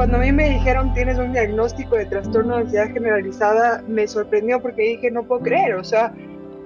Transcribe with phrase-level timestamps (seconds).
[0.00, 4.62] Cuando a mí me dijeron tienes un diagnóstico de trastorno de ansiedad generalizada, me sorprendió
[4.62, 6.14] porque dije no puedo creer, o sea,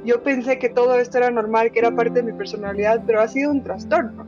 [0.05, 3.27] yo pensé que todo esto era normal, que era parte de mi personalidad, pero ha
[3.27, 4.25] sido un trastorno.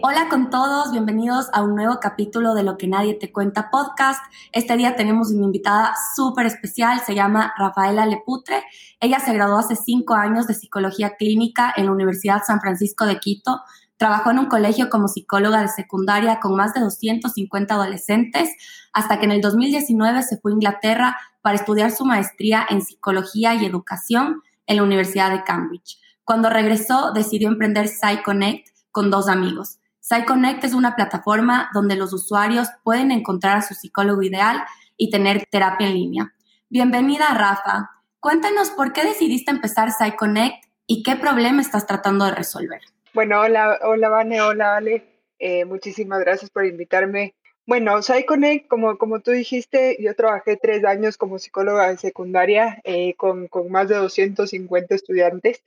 [0.00, 4.24] Hola con todos, bienvenidos a un nuevo capítulo de Lo que nadie te cuenta podcast.
[4.50, 8.64] Este día tenemos una invitada súper especial, se llama Rafaela Leputre.
[9.00, 13.18] Ella se graduó hace cinco años de psicología clínica en la Universidad San Francisco de
[13.20, 13.60] Quito.
[14.02, 18.50] Trabajó en un colegio como psicóloga de secundaria con más de 250 adolescentes,
[18.92, 23.54] hasta que en el 2019 se fue a Inglaterra para estudiar su maestría en psicología
[23.54, 26.00] y educación en la Universidad de Cambridge.
[26.24, 29.78] Cuando regresó, decidió emprender PsyConnect con dos amigos.
[30.00, 34.64] PsyConnect es una plataforma donde los usuarios pueden encontrar a su psicólogo ideal
[34.96, 36.34] y tener terapia en línea.
[36.68, 37.90] Bienvenida, Rafa.
[38.18, 40.56] Cuéntanos por qué decidiste empezar PsyConnect
[40.88, 42.80] y qué problema estás tratando de resolver.
[43.14, 45.04] Bueno, hola, hola, Vane, hola, Ale.
[45.38, 47.34] Eh, muchísimas gracias por invitarme.
[47.66, 53.14] Bueno, PsyConnect, como, como tú dijiste, yo trabajé tres años como psicóloga de secundaria eh,
[53.16, 55.62] con, con más de 250 estudiantes.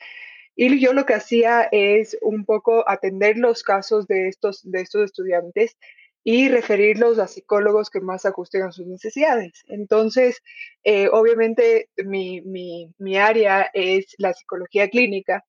[0.56, 5.04] Y yo lo que hacía es un poco atender los casos de estos, de estos
[5.04, 5.78] estudiantes
[6.24, 9.64] y referirlos a psicólogos que más ajusten a sus necesidades.
[9.68, 10.42] Entonces,
[10.84, 15.46] eh, obviamente mi, mi, mi, área es la psicología clínica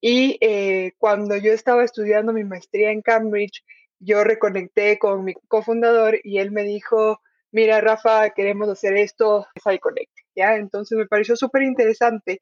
[0.00, 3.64] y eh, cuando yo estaba estudiando mi maestría en Cambridge,
[3.98, 10.12] yo reconecté con mi cofundador y él me dijo, mira Rafa, queremos hacer esto, PsyConnect,
[10.34, 10.56] ¿ya?
[10.56, 12.40] Entonces me pareció súper interesante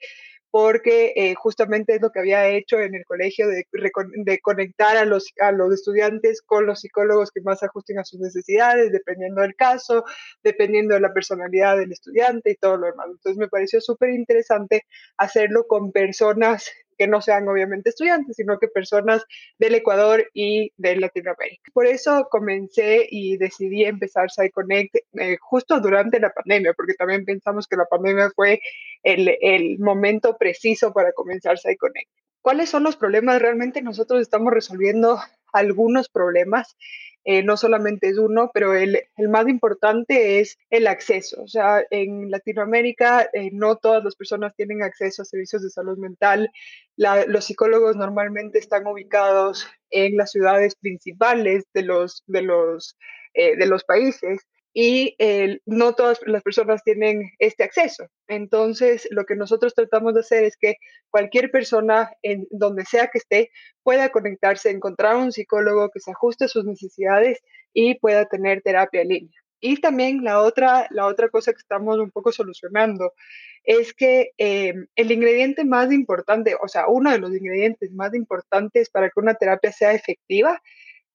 [0.51, 5.05] porque eh, justamente es lo que había hecho en el colegio de, de, conectar a
[5.05, 9.57] los, a los estudiantes con los psicólogos que más ajusten a sus necesidades, dependiendo del
[9.57, 10.05] caso,
[10.45, 13.07] dependiendo de la personalidad del estudiante y todo lo demás.
[13.11, 18.69] Entonces me pareció súper interesante hacerlo con personas que no sean obviamente estudiantes, sino que
[18.69, 19.25] personas
[19.59, 21.71] del Ecuador y de Latinoamérica.
[21.73, 27.67] Por eso comencé y decidí empezar PsyConnect eh, justo durante la pandemia, porque también pensamos
[27.67, 28.61] que la pandemia fue
[29.03, 32.11] el, el momento preciso para comenzar PsyConnect.
[32.43, 33.41] ¿Cuáles son los problemas?
[33.41, 35.19] Realmente nosotros estamos resolviendo
[35.55, 36.77] algunos problemas
[37.27, 41.43] eh, no solamente es uno, pero el, el, más importante es el acceso.
[41.43, 45.97] O sea, en Latinoamérica eh, no todas las personas tienen acceso a servicios de salud
[45.97, 46.51] mental.
[46.97, 52.99] los psicólogos normalmente están ubicados en las ciudades principales de los, de los,
[53.33, 54.47] eh, de los países
[54.77, 55.17] y
[55.67, 58.09] no todas las personas tienen este acceso.
[58.27, 60.75] Entonces, lo que nosotros tratamos de hacer es que
[61.11, 63.51] cualquier persona, en donde sea que esté,
[63.85, 67.39] pueda conectarse, encontrar un psicólogo que se ajuste a sus necesidades
[67.73, 69.41] y pueda tener terapia en línea.
[69.61, 73.13] Y también la otra, la otra cosa que estamos un poco solucionando
[73.63, 78.91] es que eh, el ingrediente más importante, o sea, uno de los ingredientes más importantes
[78.91, 80.61] para que una terapia sea efectiva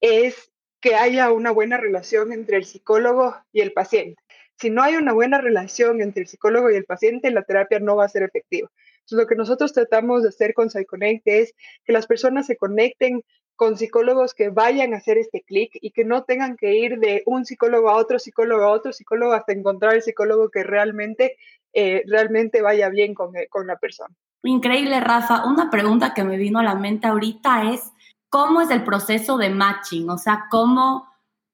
[0.02, 0.50] es
[0.82, 4.22] que haya una buena relación entre el psicólogo y el paciente.
[4.58, 7.96] Si no hay una buena relación entre el psicólogo y el paciente, la terapia no
[7.96, 8.70] va a ser efectiva.
[9.00, 13.24] Entonces, lo que nosotros tratamos de hacer con PsyConnect es que las personas se conecten
[13.56, 17.24] con psicólogos que vayan a hacer este clic y que no tengan que ir de
[17.26, 21.36] un psicólogo a otro psicólogo a otro psicólogo hasta encontrar el psicólogo que realmente,
[21.74, 24.16] eh, realmente vaya bien con, con la persona.
[24.44, 25.46] Increíble, Rafa.
[25.46, 27.92] Una pregunta que me vino a la mente ahorita es,
[28.30, 30.10] ¿cómo es el proceso de matching?
[30.10, 31.08] O sea, ¿cómo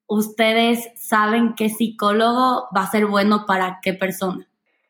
[0.07, 4.47] ustedes saben qué psicólogo va a ser bueno para qué persona?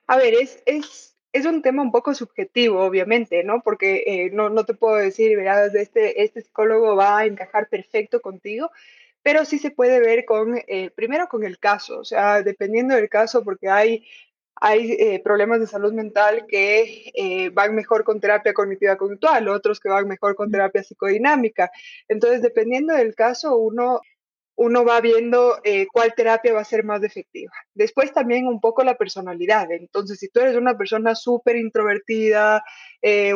[0.07, 3.61] A ver, es, es, es un tema un poco subjetivo, obviamente, ¿no?
[3.61, 8.21] Porque eh, no, no, te puedo decir, verás, este, este psicólogo va a encajar perfecto
[8.21, 8.71] contigo,
[9.23, 13.09] pero sí se puede ver con, eh, primero con el caso, o sea, dependiendo del
[13.09, 14.05] caso, porque hay
[14.55, 19.79] hay eh, problemas de salud mental que eh, van mejor con terapia cognitiva conductual, otros
[19.79, 21.71] que van mejor con terapia psicodinámica.
[22.07, 23.99] Entonces, dependiendo del caso, uno,
[24.55, 27.51] uno va viendo eh, cuál terapia va a ser más efectiva.
[27.73, 29.69] Después también un poco la personalidad.
[29.71, 32.63] Entonces, si tú eres una persona súper introvertida,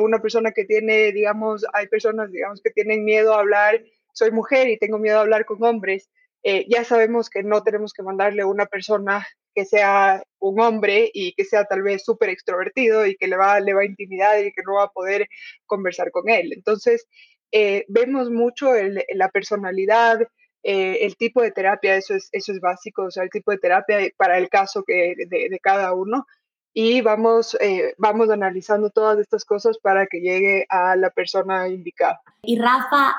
[0.01, 3.83] una persona que tiene, digamos, hay personas, digamos, que tienen miedo a hablar,
[4.13, 6.09] soy mujer y tengo miedo a hablar con hombres,
[6.43, 11.33] ya sabemos que no tenemos que mandarle a una persona que sea un hombre y
[11.33, 14.51] que sea tal vez súper extrovertido y que le va, le va a intimidar y
[14.51, 15.27] que no va a poder
[15.65, 16.53] conversar con él.
[16.53, 17.07] Entonces,
[17.51, 18.71] eh, vemos mucho
[19.13, 20.21] la personalidad,
[20.63, 23.57] eh, el tipo de terapia, eso es, eso es básico, o sea, el tipo de
[23.57, 26.25] terapia para el caso que, de, cada uno.
[26.71, 32.21] Y vamos, eh, vamos analizando todas estas cosas para que llegue a la persona indicada.
[32.43, 33.15] Y Rafa,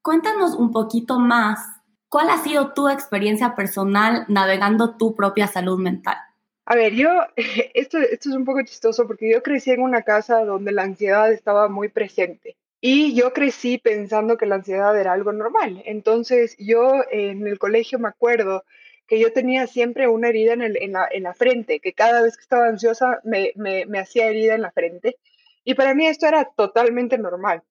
[0.00, 1.75] cuéntanos un poquito más
[2.08, 6.16] ¿Cuál ha sido tu experiencia personal navegando tu propia salud mental?
[6.64, 7.08] A ver, yo,
[7.74, 11.32] esto, esto es un poco chistoso porque yo crecí en una casa donde la ansiedad
[11.32, 12.56] estaba muy presente.
[12.80, 15.82] Y yo crecí pensando que la ansiedad era algo normal.
[15.86, 18.64] Entonces yo en el colegio me acuerdo
[19.08, 22.22] que yo tenía siempre una herida en, el, en, la, en la, frente, que cada
[22.22, 25.16] vez que estaba ansiosa me, me, me hacía herida en la frente.
[25.64, 27.62] Y para mí esto era totalmente normal.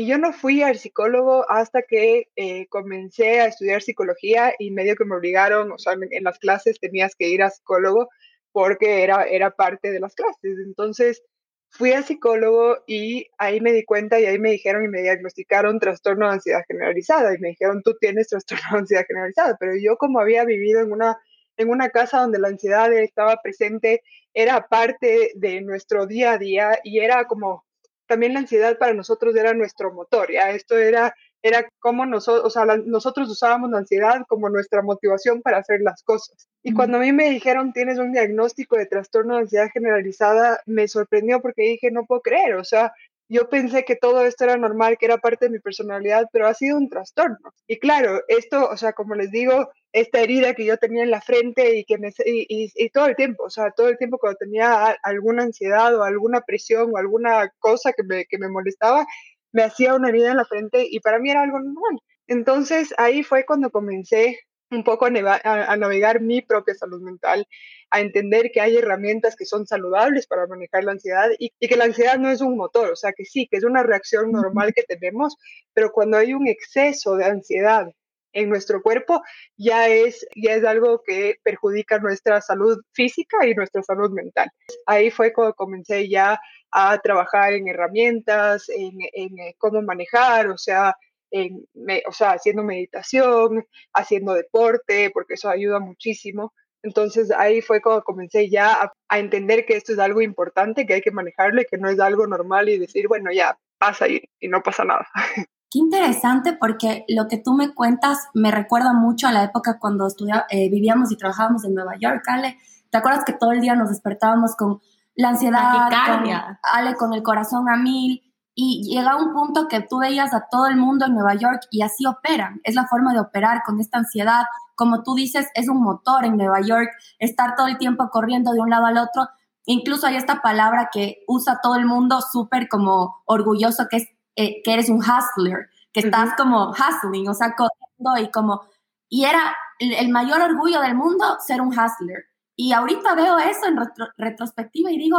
[0.00, 4.96] Y yo no fui al psicólogo hasta que eh, comencé a estudiar psicología y medio
[4.96, 8.08] que me obligaron, o sea, en las clases tenías que ir a psicólogo
[8.50, 10.56] porque era, era parte de las clases.
[10.64, 11.22] Entonces,
[11.68, 15.78] fui a psicólogo y ahí me di cuenta y ahí me dijeron y me diagnosticaron
[15.78, 19.98] trastorno de ansiedad generalizada y me dijeron, tú tienes trastorno de ansiedad generalizada, pero yo
[19.98, 21.18] como había vivido en una,
[21.58, 24.02] en una casa donde la ansiedad estaba presente,
[24.32, 27.66] era parte de nuestro día a día y era como,
[28.10, 32.50] también la ansiedad para nosotros era nuestro motor, ya esto era era como nosotros, o
[32.50, 36.48] sea, nosotros usábamos la ansiedad como nuestra motivación para hacer las cosas.
[36.62, 40.88] Y cuando a mí me dijeron tienes un diagnóstico de trastorno de ansiedad generalizada, me
[40.88, 42.92] sorprendió porque dije, no puedo creer, o sea,
[43.30, 46.54] yo pensé que todo esto era normal, que era parte de mi personalidad, pero ha
[46.54, 47.38] sido un trastorno.
[47.68, 51.20] Y claro, esto, o sea, como les digo, esta herida que yo tenía en la
[51.20, 54.36] frente y que me y, y, todo el tiempo, o sea, todo el tiempo cuando
[54.38, 59.06] tenía alguna ansiedad o alguna presión o alguna cosa que me, que me molestaba,
[59.52, 62.00] me hacía una herida en la frente y para mí era algo normal.
[62.26, 64.38] Entonces ahí fue cuando comencé
[64.70, 67.46] un poco a, navegar mi propia salud mental,
[67.90, 71.84] a entender que hay herramientas que son saludables para manejar la ansiedad y, que la
[71.84, 74.82] ansiedad no es un motor, o sea que sí, que es una reacción normal que
[74.82, 75.36] tenemos,
[75.74, 77.88] pero cuando hay un exceso de ansiedad
[78.32, 79.22] en nuestro cuerpo,
[79.56, 84.48] ya es, ya es algo que perjudica nuestra salud física y nuestra salud mental.
[84.86, 86.38] Ahí fue cuando comencé ya
[86.70, 90.94] a trabajar en herramientas, en, en eh, cómo manejar, o sea,
[91.30, 91.66] en,
[92.06, 96.52] o sea, haciendo meditación, haciendo deporte, porque eso ayuda muchísimo.
[96.82, 100.94] Entonces ahí fue cuando comencé ya a, a, entender que esto es algo importante, que
[100.94, 104.22] hay que manejarlo y que no es algo normal y decir, bueno, ya pasa y,
[104.40, 105.06] y no pasa nada.
[105.72, 110.08] Qué interesante porque lo que tú me cuentas me recuerda mucho a la época cuando
[110.50, 112.58] eh, vivíamos y trabajábamos en Nueva York, Ale.
[112.90, 114.80] ¿Te acuerdas que todo el día nos despertábamos con
[115.14, 116.28] la ansiedad, con,
[116.74, 118.20] Ale con el corazón a mil?
[118.54, 121.82] Y llega un punto que tú veías a todo el mundo en Nueva York y
[121.82, 122.60] así operan.
[122.64, 124.44] Es la forma de operar con esta ansiedad.
[124.74, 126.88] Como tú dices, es un motor en Nueva York,
[127.18, 129.28] estar todo el tiempo corriendo de un lado al otro.
[129.66, 134.62] Incluso hay esta palabra que usa todo el mundo súper como orgulloso, que es eh,
[134.62, 138.62] que eres un hustler, que estás como hustling, o sea, corriendo y como...
[139.08, 142.24] Y era el mayor orgullo del mundo ser un hustler.
[142.56, 143.78] Y ahorita veo eso en
[144.16, 145.18] retrospectiva y digo,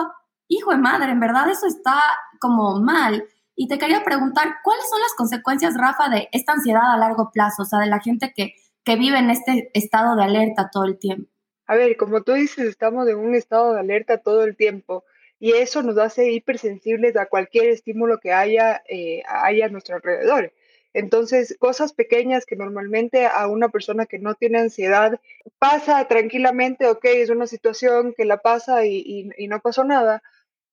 [0.55, 2.01] hijo de madre, en verdad eso está
[2.39, 3.25] como mal.
[3.55, 7.63] Y te quería preguntar, ¿cuáles son las consecuencias, Rafa, de esta ansiedad a largo plazo?
[7.63, 10.97] O sea, de la gente que, que vive en este estado de alerta todo el
[10.97, 11.29] tiempo.
[11.67, 15.03] A ver, como tú dices, estamos en un estado de alerta todo el tiempo
[15.39, 20.53] y eso nos hace hipersensibles a cualquier estímulo que haya, eh, haya a nuestro alrededor.
[20.93, 25.19] Entonces, cosas pequeñas que normalmente a una persona que no tiene ansiedad
[25.57, 30.21] pasa tranquilamente, ok, es una situación que la pasa y, y, no pasó nada.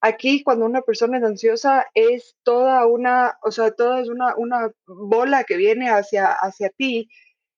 [0.01, 4.71] Aquí, cuando una persona es ansiosa, es toda una, o sea, toda es una, una
[4.87, 7.09] bola que viene hacia, hacia ti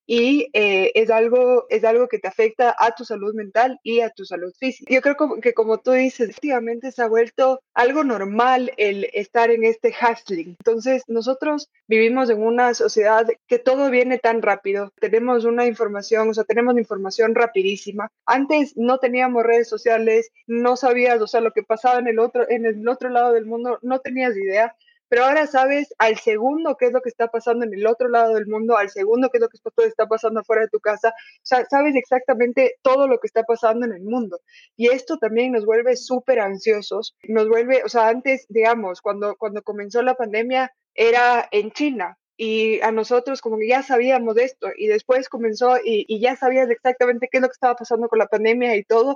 [0.05, 4.09] y eh, es, algo, es algo que te afecta a tu salud mental y a
[4.09, 4.93] tu salud física.
[4.93, 9.63] Yo creo que como tú dices, efectivamente se ha vuelto algo normal el estar en
[9.63, 10.55] este hustling.
[10.59, 16.33] Entonces, nosotros vivimos en una sociedad que todo viene tan rápido, tenemos una información, o
[16.33, 18.09] sea, tenemos información rapidísima.
[18.25, 22.49] Antes no teníamos redes sociales, no sabías, o sea, lo que pasaba en el otro,
[22.49, 24.75] en el otro lado del mundo, no tenías idea
[25.11, 28.35] pero ahora sabes al segundo qué es lo que está pasando en el otro lado
[28.35, 31.41] del mundo, al segundo qué es lo que está pasando afuera de tu casa, o
[31.43, 34.39] sea, sabes exactamente todo lo que está pasando en el mundo.
[34.77, 39.61] Y esto también nos vuelve súper ansiosos, nos vuelve, o sea, antes, digamos, cuando, cuando
[39.63, 44.69] comenzó la pandemia era en China, y a nosotros como que ya sabíamos de esto
[44.75, 48.17] y después comenzó y, y, ya sabías exactamente qué es lo que estaba pasando con
[48.17, 49.15] la pandemia y todo,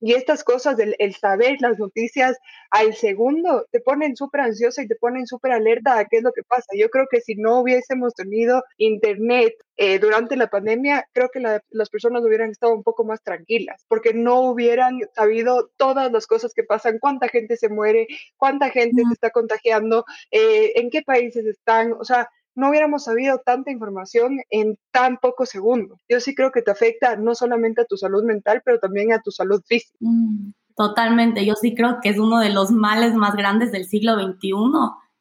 [0.00, 2.36] y estas cosas, del el saber las noticias
[2.70, 6.32] al segundo, te ponen súper ansiosa y te ponen súper alerta a qué es lo
[6.32, 6.66] que pasa.
[6.76, 11.90] Yo creo que si no hubiésemos tenido internet eh, durante la pandemia, creo que las
[11.90, 16.64] personas hubieran estado un poco más tranquilas, porque no hubieran sabido todas las cosas que
[16.64, 21.92] pasan, cuánta gente se muere, cuánta gente se está contagiando, eh, en qué países están,
[21.92, 26.00] o sea, no hubiéramos sabido tanta información en tan pocos segundos.
[26.08, 29.20] Yo sí creo que te afecta no solamente a tu salud mental, pero también a
[29.20, 29.96] tu salud física.
[30.00, 34.14] Mm, totalmente, yo sí creo que es uno de los males más grandes del siglo
[34.14, 34.52] XXI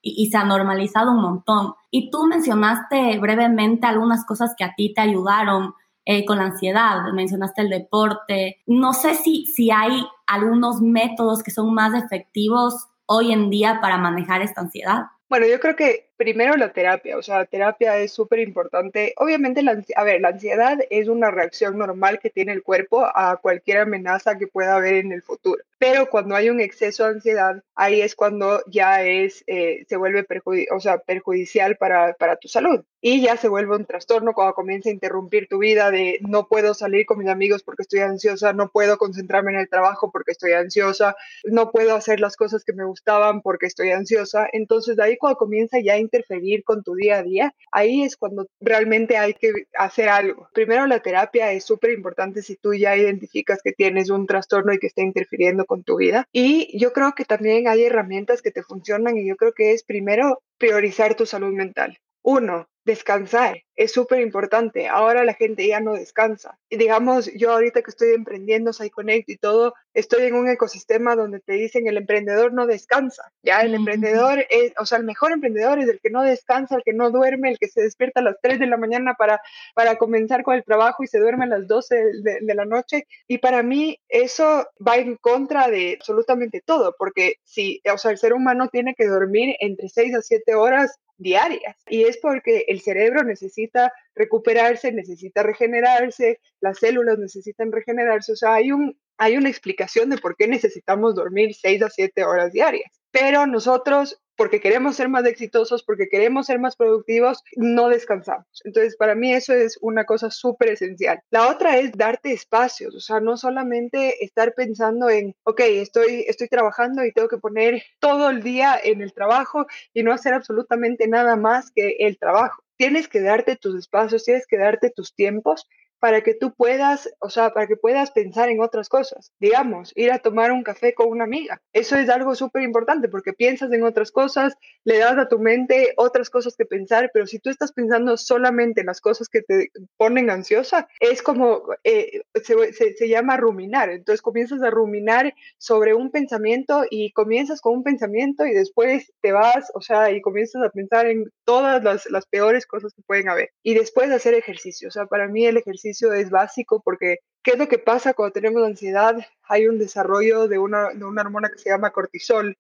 [0.02, 1.74] y, se ha normalizado un montón.
[1.92, 5.74] Y tú mencionaste brevemente algunas cosas que a ti te ayudaron
[6.06, 8.62] eh, con la ansiedad, mencionaste el deporte.
[8.68, 13.98] No sé si, si hay algunos métodos que son más efectivos hoy en día para
[13.98, 15.06] manejar esta ansiedad.
[15.28, 19.14] Bueno, yo creo que primero la terapia, o sea, la terapia es súper importante.
[19.18, 23.38] Obviamente, la, a ver, la ansiedad es una reacción normal que tiene el cuerpo a
[23.38, 25.64] cualquier amenaza que pueda haber en el futuro.
[25.78, 30.26] Pero cuando hay un exceso de ansiedad, ahí es cuando ya es, eh, se vuelve
[30.72, 32.84] o sea, perjudicial para, para tu salud.
[33.02, 36.74] Y ya se vuelve un trastorno cuando comienza a interrumpir tu vida de no puedo
[36.74, 40.54] salir con mis amigos porque estoy ansiosa, no puedo concentrarme en el trabajo porque estoy
[40.54, 44.48] ansiosa, no puedo hacer las cosas que me gustaban porque estoy ansiosa.
[44.54, 48.16] Entonces, de ahí cuando comienza ya a interferir con tu día a día, ahí es
[48.16, 50.48] cuando realmente hay que hacer algo.
[50.54, 54.80] Primero, la terapia es súper importante si tú ya identificas que tienes un trastorno y
[54.80, 56.28] que está interfiriendo con tu vida.
[56.32, 59.84] Y yo creo que también hay herramientas que te funcionan y yo creo que es
[59.84, 61.98] primero priorizar tu salud mental.
[62.22, 64.88] Uno, descansar es súper importante.
[64.88, 66.58] Ahora la gente ya no descansa.
[66.70, 71.40] Y digamos, yo ahorita que estoy emprendiendo PsyConnect y todo, estoy en un ecosistema donde
[71.40, 73.32] te dicen el emprendedor no descansa.
[73.44, 76.84] Ya el emprendedor es, o sea, el mejor emprendedor es el que no descansa, el
[76.84, 79.42] que no duerme, el que se despierta a las 3 de la mañana para,
[79.74, 83.08] para comenzar con el trabajo y se duerme a las 12 de, de la noche.
[83.28, 88.18] Y para mí eso va en contra de absolutamente todo, porque si, o sea, el
[88.18, 91.76] ser humano tiene que dormir entre 6 a 7 horas diarias.
[91.88, 93.65] Y es porque el cerebro necesita
[94.14, 98.34] recuperarse, necesita regenerarse, las células necesitan regenerarse.
[98.34, 102.24] O sea, hay, un, hay una explicación de por qué necesitamos dormir 6 a 7
[102.24, 102.92] horas diarias.
[103.12, 108.46] Pero nosotros porque queremos ser más exitosos, porque queremos ser más productivos, no descansamos.
[108.64, 111.22] Entonces, para mí eso es una cosa súper esencial.
[111.30, 116.48] La otra es darte espacios, o sea, no solamente estar pensando en, ok, estoy, estoy
[116.48, 121.08] trabajando y tengo que poner todo el día en el trabajo y no hacer absolutamente
[121.08, 122.65] nada más que el trabajo.
[122.78, 125.68] Tienes que darte tus espacios, tienes que darte tus tiempos
[126.06, 129.32] para que tú puedas, o sea, para que puedas pensar en otras cosas.
[129.40, 131.64] Digamos, ir a tomar un café con una amiga.
[131.74, 135.96] Eso es algo súper importante porque piensas en otras cosas, le das a tu mente
[135.98, 139.72] otras cosas que pensar, pero si tú estás pensando solamente en las cosas que te
[139.98, 143.90] ponen ansiosa, es como, eh, se, se llama ruminar.
[143.90, 149.32] Entonces comienzas a ruminar sobre un pensamiento y comienzas con un pensamiento y después te
[149.32, 153.28] vas, o sea, y comienzas a pensar en todas las, las peores cosas que pueden
[153.28, 153.50] haber.
[153.64, 154.90] Y después hacer ejercicio.
[154.90, 158.34] O sea, para mí el ejercicio es básico porque ¿qué es lo que pasa cuando
[158.34, 159.16] tenemos ansiedad?
[159.44, 162.58] Hay un desarrollo de una, de una hormona que se llama cortisol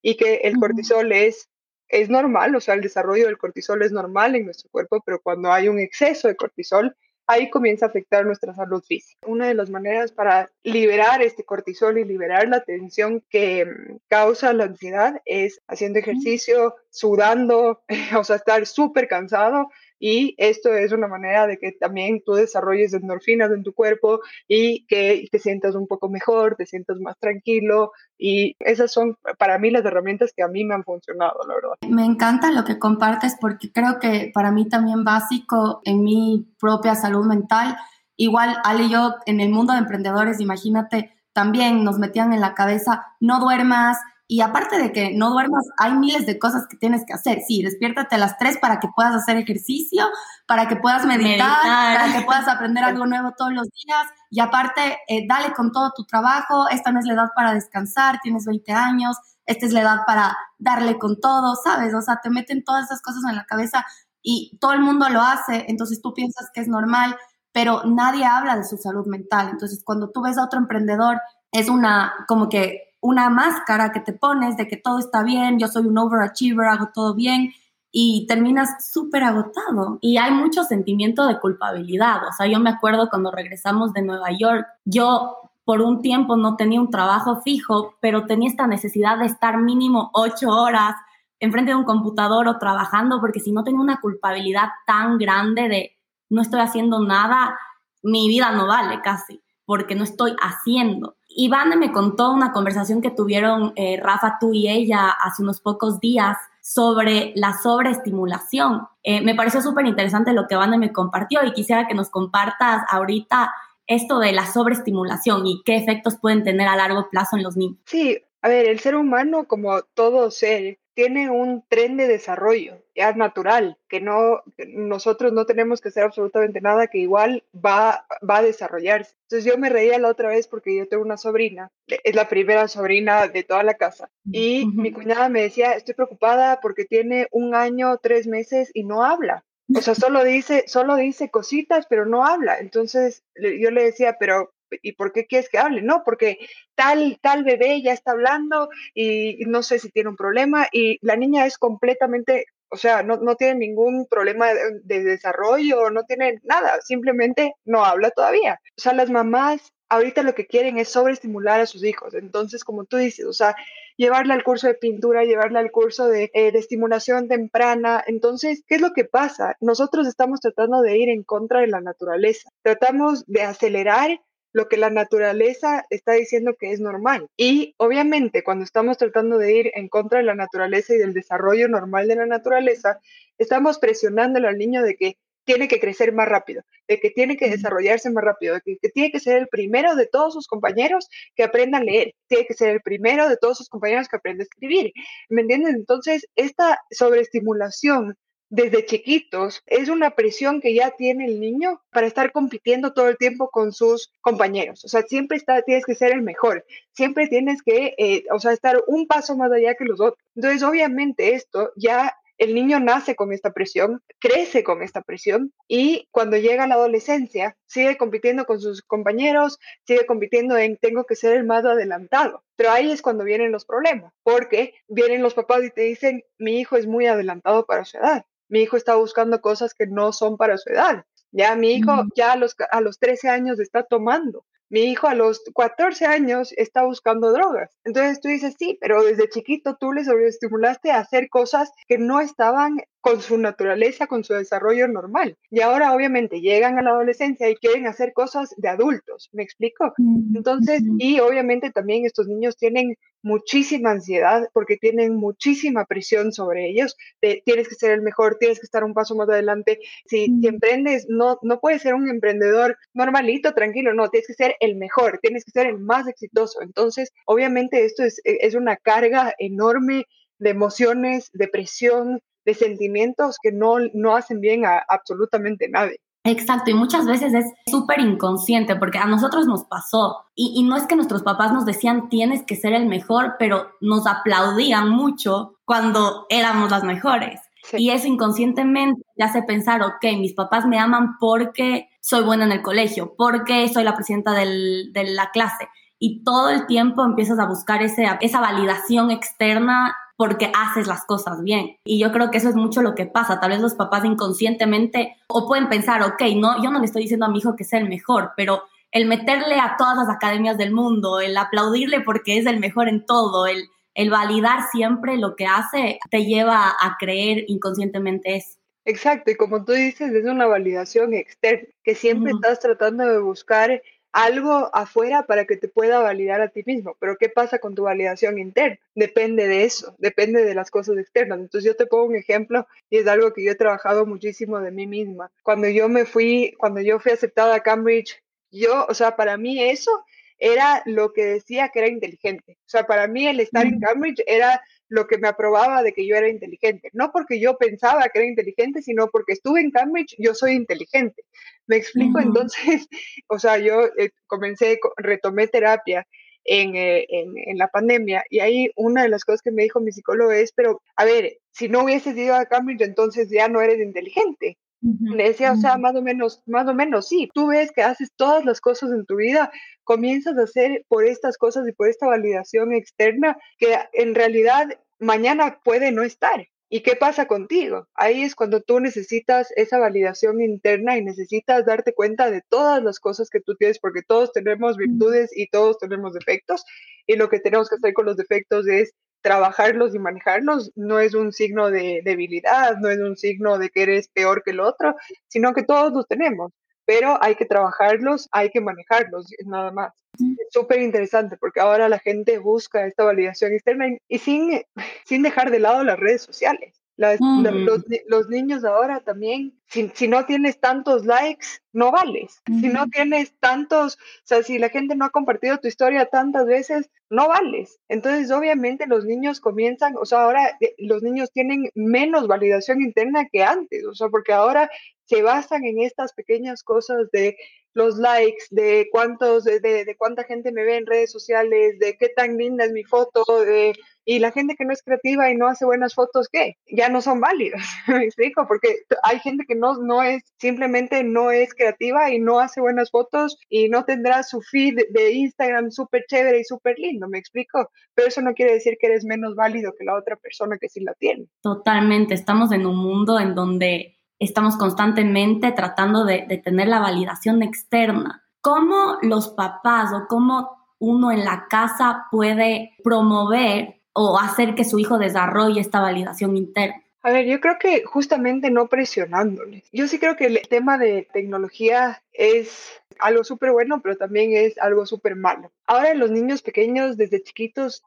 [0.00, 1.48] y que el cortisol es,
[1.88, 5.52] es normal, o sea, el desarrollo del cortisol es normal en nuestro cuerpo, pero cuando
[5.52, 6.94] hay un exceso de cortisol,
[7.26, 9.18] ahí comienza a afectar nuestra salud física.
[9.26, 14.52] Una de las maneras para liberar este cortisol y liberar la tensión que mm, causa
[14.52, 17.82] la ansiedad es haciendo ejercicio, sudando,
[18.16, 19.68] o sea, estar súper cansado
[19.98, 24.86] y esto es una manera de que también tú desarrolles endorfinas en tu cuerpo y
[24.86, 29.70] que te sientas un poco mejor, te sientas más tranquilo y esas son para mí
[29.70, 31.70] las herramientas que a mí me han funcionado, la verdad.
[31.88, 36.94] Me encanta lo que compartes porque creo que para mí también básico en mi propia
[36.94, 37.76] salud mental,
[38.16, 42.54] igual Ali y yo en el mundo de emprendedores, imagínate, también nos metían en la
[42.54, 43.98] cabeza, no duermas,
[44.30, 47.40] y aparte de que no duermas, hay miles de cosas que tienes que hacer.
[47.48, 50.04] Sí, despiértate a las 3 para que puedas hacer ejercicio,
[50.46, 54.06] para que puedas meditar, para que puedas aprender algo nuevo todos los días.
[54.30, 56.68] Y aparte, eh, dale con todo tu trabajo.
[56.68, 59.16] Esta no es la edad para descansar, tienes 20 años.
[59.46, 61.94] Esta es la edad para darle con todo, ¿sabes?
[61.94, 63.86] O sea, te meten todas esas cosas en la cabeza
[64.22, 65.64] y todo el mundo lo hace.
[65.68, 67.16] Entonces tú piensas que es normal,
[67.50, 69.48] pero nadie habla de su salud mental.
[69.52, 71.18] Entonces, cuando tú ves a otro emprendedor,
[71.50, 75.68] es una como que una máscara que te pones de que todo está bien, yo
[75.68, 77.52] soy un overachiever, hago todo bien
[77.90, 79.98] y terminas súper agotado.
[80.00, 82.26] Y hay mucho sentimiento de culpabilidad.
[82.28, 86.56] O sea, yo me acuerdo cuando regresamos de Nueva York, yo por un tiempo no
[86.56, 90.94] tenía un trabajo fijo, pero tenía esta necesidad de estar mínimo ocho horas
[91.40, 95.98] enfrente de un computador o trabajando, porque si no tengo una culpabilidad tan grande de
[96.30, 97.58] no estoy haciendo nada,
[98.02, 101.17] mi vida no vale casi, porque no estoy haciendo.
[101.40, 106.00] Iván me contó una conversación que tuvieron eh, Rafa, tú y ella hace unos pocos
[106.00, 108.88] días sobre la sobreestimulación.
[109.04, 112.82] Eh, me pareció súper interesante lo que Iván me compartió y quisiera que nos compartas
[112.90, 113.54] ahorita
[113.86, 117.78] esto de la sobreestimulación y qué efectos pueden tener a largo plazo en los niños.
[117.84, 123.12] Sí, a ver, el ser humano, como todo ser, tiene un tren de desarrollo, ya
[123.12, 128.42] natural, que no, nosotros no tenemos que hacer absolutamente nada, que igual va, va a
[128.42, 129.14] desarrollarse.
[129.22, 132.66] Entonces yo me reía la otra vez porque yo tengo una sobrina, es la primera
[132.66, 137.54] sobrina de toda la casa, y mi cuñada me decía, estoy preocupada porque tiene un
[137.54, 139.44] año, tres meses y no habla.
[139.76, 142.58] O sea, solo dice, solo dice cositas, pero no habla.
[142.58, 144.52] Entonces yo le decía, pero
[144.82, 145.82] ¿y por qué quieres que hable?
[145.82, 146.38] No, porque
[146.74, 151.16] tal, tal bebé ya está hablando y no sé si tiene un problema y la
[151.16, 156.38] niña es completamente o sea, no, no tiene ningún problema de, de, desarrollo, no tiene
[156.44, 158.60] nada, simplemente no habla todavía.
[158.76, 162.14] O sea, las mamás ahorita lo que quieren es sobreestimular a sus hijos.
[162.14, 163.56] Entonces, como tú dices, o sea,
[163.96, 168.02] llevarla al curso de pintura, llevarla al curso de, eh, de, estimulación temprana.
[168.06, 169.56] Entonces, ¿qué es lo que pasa?
[169.60, 172.50] Nosotros estamos tratando de ir en contra de la naturaleza.
[172.62, 174.20] Tratamos de acelerar
[174.52, 177.28] lo que la naturaleza está diciendo que es normal.
[177.36, 181.68] Y obviamente cuando estamos tratando de ir en contra de la naturaleza y del desarrollo
[181.68, 183.00] normal de la naturaleza,
[183.38, 185.16] estamos presionándole al niño de que
[185.48, 189.10] tiene que crecer más rápido, de que tiene que desarrollarse más rápido, de que, tiene
[189.10, 192.68] que ser el primero de todos sus compañeros que aprenda a leer, tiene que ser
[192.68, 194.92] el primero de todos sus compañeros que aprenda a escribir.
[195.30, 195.74] ¿Me entiendes?
[195.74, 198.18] Entonces, esta sobreestimulación
[198.50, 203.18] desde chiquitos es una presión que ya tiene el niño para estar compitiendo todo el
[203.18, 204.84] tiempo con sus compañeros.
[204.84, 208.82] O sea, siempre tienes que ser el mejor, siempre tienes que, eh, o sea, estar
[208.86, 210.24] un paso más allá que los otros.
[210.34, 216.06] Entonces, obviamente esto ya el niño nace con esta presión, crece con esta presión y
[216.12, 221.36] cuando llega la adolescencia sigue compitiendo con sus compañeros, sigue compitiendo en tengo que ser
[221.36, 222.44] el más adelantado.
[222.54, 226.60] Pero ahí es cuando vienen los problemas, porque vienen los papás y te dicen, mi
[226.60, 230.36] hijo es muy adelantado para su edad mi hijo está buscando cosas que no son
[230.36, 231.04] para su edad.
[231.30, 234.44] Ya mi hijo ya a los, a los 13 años está tomando.
[234.70, 237.74] Mi hijo a los 14 años está buscando drogas.
[237.84, 242.20] Entonces tú dices, sí, pero desde chiquito tú le sobreestimulaste a hacer cosas que no
[242.20, 242.78] estaban
[243.08, 245.36] con su naturaleza, con su desarrollo normal.
[245.50, 249.94] Y ahora obviamente llegan a la adolescencia y quieren hacer cosas de adultos, ¿me explico?
[250.34, 256.96] Entonces, y obviamente también estos niños tienen muchísima ansiedad porque tienen muchísima presión sobre ellos,
[257.22, 259.80] de tienes que ser el mejor, tienes que estar un paso más adelante.
[260.04, 264.76] Si, emprendes, no, no puedes ser un emprendedor normalito, tranquilo, no, tienes que ser el
[264.76, 266.60] mejor, tienes que ser el más exitoso.
[266.60, 270.04] Entonces, obviamente esto es, es una carga enorme
[270.38, 276.00] de emociones, de presión, de sentimientos que no, no hacen bien a absolutamente nadie.
[276.24, 280.86] Exacto, y muchas veces es súper inconsciente porque a nosotros nos pasó y, no es
[280.86, 286.26] que nuestros papás nos decían tienes que ser el mejor, pero nos aplaudían mucho cuando
[286.28, 287.40] éramos las mejores.
[287.72, 292.52] Y eso inconscientemente te hace pensar, ok, mis papás me aman porque soy buena en
[292.52, 295.68] el colegio, porque soy la presidenta del, de la clase.
[295.98, 301.44] Y todo el tiempo empiezas a buscar ese, esa validación externa porque haces las cosas
[301.44, 301.76] bien.
[301.84, 303.38] Y yo creo que eso es mucho lo que pasa.
[303.38, 307.26] Tal vez los papás inconscientemente o pueden pensar, ok, no, yo no le estoy diciendo
[307.26, 310.72] a mi hijo que sea el mejor, pero el meterle a todas las academias del
[310.72, 315.46] mundo, el aplaudirle porque es el mejor en todo, el, el validar siempre lo que
[315.46, 318.58] hace, te lleva a creer inconscientemente eso.
[318.86, 323.82] Exacto, y como tú dices, es una validación externa, que siempre estás tratando de buscar
[324.12, 326.96] algo afuera para que te pueda validar a ti mismo.
[327.00, 328.78] Pero ¿qué pasa con tu validación interna?
[328.94, 331.38] Depende de eso, depende de las cosas externas.
[331.38, 334.70] Entonces yo te pongo un ejemplo y es algo que yo he trabajado muchísimo de
[334.70, 335.30] mí misma.
[335.42, 339.62] Cuando yo me fui, cuando yo fui aceptada a Cambridge, yo, o sea, para mí
[339.62, 340.04] eso
[340.38, 342.58] era lo que decía que era inteligente.
[342.60, 346.06] O sea, para mí el estar en Cambridge era lo que me aprobaba de que
[346.06, 346.90] yo era inteligente.
[346.92, 351.24] No porque yo pensaba que era inteligente, sino porque estuve en Cambridge, yo soy inteligente.
[351.68, 352.18] ¿Me explico?
[352.18, 352.88] Entonces,
[353.28, 356.04] o sea, yo eh, comencé, retomé terapia
[356.44, 359.80] en, eh, en, en, la pandemia y ahí una de las cosas que me dijo
[359.80, 363.60] mi psicólogo es, pero a ver, si no hubieses ido a Cambridge, entonces ya no
[363.60, 364.58] eres inteligente.
[364.80, 368.12] Le decía, o sea, más o menos, más o menos, sí, tú ves que haces
[368.14, 369.50] todas las cosas en tu vida,
[369.82, 374.68] comienzas a hacer por estas cosas y por esta validación externa que en realidad
[375.00, 376.46] mañana puede no estar.
[376.70, 377.88] ¿Y qué pasa contigo?
[377.94, 383.00] Ahí es cuando tú necesitas esa validación interna y necesitas darte cuenta de todas las
[383.00, 386.64] cosas que tú tienes, porque todos tenemos virtudes y todos tenemos defectos,
[387.06, 390.70] y lo que tenemos que hacer con los defectos es trabajarlos y manejarlos.
[390.74, 394.50] No es un signo de debilidad, no es un signo de que eres peor que
[394.50, 394.94] el otro,
[395.26, 396.52] sino que todos los tenemos,
[396.88, 399.92] pero hay que trabajarlos, hay que manejarlos, nada más.
[400.14, 404.62] Es súper interesante porque ahora la gente busca esta validación externa y sin,
[405.04, 406.80] sin dejar de lado las redes sociales.
[406.98, 407.46] Mm.
[407.64, 412.42] los, los, niños ahora también, si, si, no tienes tantos likes, no vales.
[412.46, 416.46] Si no tienes tantos, o sea, si la gente no ha compartido tu historia tantas
[416.46, 417.78] veces, no vales.
[417.88, 423.28] Entonces, obviamente los niños comienzan, o sea, ahora eh, los niños tienen menos validación interna
[423.30, 424.68] que antes, o sea, porque ahora
[425.08, 427.36] se basan en estas pequeñas cosas de
[427.74, 432.08] los likes, de cuántos, de, de, cuánta gente me ve en redes sociales, de qué
[432.08, 433.72] tan linda es mi foto, de,
[434.04, 436.56] y la gente que no es creativa y no hace buenas fotos, ¿qué?
[436.66, 441.30] Ya no son válidas, me explico, porque hay gente que no, no es, simplemente no
[441.30, 446.04] es creativa y no hace buenas fotos y no tendrá su feed de Instagram súper
[446.08, 449.72] chévere y súper lindo, me explico, pero eso no quiere decir que eres menos válido
[449.78, 451.26] que la otra persona que sí la tiene.
[451.42, 458.24] Totalmente, estamos en un mundo en donde estamos constantemente tratando de, tener la validación externa.
[458.40, 464.78] ¿Cómo los papás o cómo uno en la casa puede promover o hacer que su
[464.78, 466.82] hijo desarrolle esta validación interna?
[467.08, 469.64] A ver, yo creo que justamente no presionándoles.
[469.72, 474.58] Yo sí creo que el tema de tecnología es algo súper bueno, pero también es
[474.58, 475.50] algo súper malo.
[475.66, 477.82] Ahora los niños pequeños desde chiquitos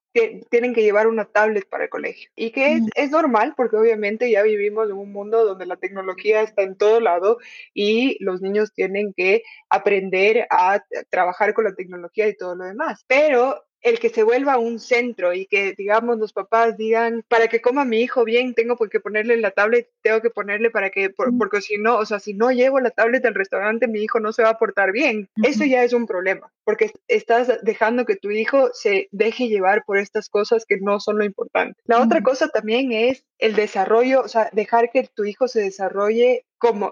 [0.50, 4.32] tienen que llevar una tablet para el colegio y que es, es, normal porque obviamente
[4.32, 7.38] ya vivimos en un mundo donde la tecnología está en todo lado
[7.76, 13.06] y los niños tienen que aprender a trabajar con la tecnología y todo lo demás.
[13.06, 17.62] Pero el que se vuelva un centro y que, digamos, los papás digan, para que
[17.62, 21.62] coma mi hijo bien, tengo que ponerle la tablet, tengo que ponerle para que, porque
[21.62, 24.44] si no, o sea, si no llevo la tablet al restaurante, mi hijo no se
[24.44, 25.30] va a portar bien.
[25.44, 29.98] Eso ya es un problema, porque estás dejando que tu hijo se deje llevar por
[29.98, 31.80] estas cosas que no son lo importante.
[31.86, 36.46] La otra cosa también es el desarrollo, o sea, dejar que tu hijo se desarrolle
[36.62, 36.92] como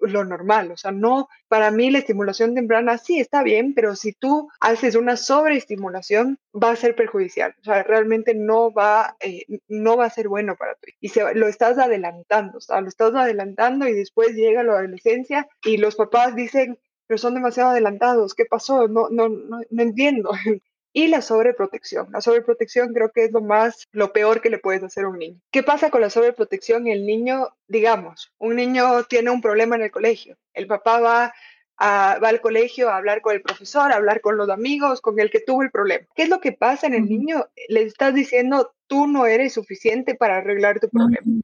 [0.00, 4.14] lo normal, o sea, no, para mí la estimulación temprana sí está bien, pero si
[4.14, 9.98] tú haces una sobreestimulación va a ser perjudicial, o sea, realmente no va, eh, no
[9.98, 13.14] va a ser bueno para ti y se, lo estás adelantando, o sea, lo estás
[13.14, 18.46] adelantando y después llega la adolescencia y los papás dicen, pero son demasiado adelantados, ¿qué
[18.46, 18.88] pasó?
[18.88, 20.30] No, no, no, no entiendo.
[20.92, 22.08] y la sobreprotección.
[22.12, 25.18] La sobreprotección creo que es lo más, lo peor que le puedes hacer a un
[25.18, 25.40] niño.
[25.50, 26.86] ¿Qué pasa con la sobreprotección?
[26.86, 30.36] El niño, digamos, un niño tiene un problema en el colegio.
[30.52, 31.34] El papá va,
[31.76, 35.18] a, va al colegio a hablar con el profesor, a hablar con los amigos, con
[35.20, 36.06] el que tuvo el problema.
[36.14, 37.46] ¿Qué es lo que pasa en el niño?
[37.68, 41.40] Le estás diciendo, tú no eres suficiente para arreglar tu problema.